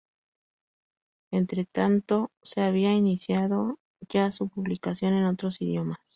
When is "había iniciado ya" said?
2.61-4.31